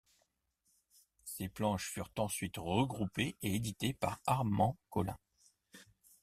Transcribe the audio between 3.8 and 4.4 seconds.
par